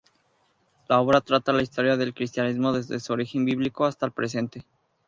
[0.89, 4.65] La obra trata la historia del cristianismo desde su origen bíblico hasta el presente.